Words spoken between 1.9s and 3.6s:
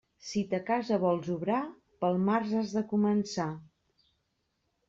pel març has de començar.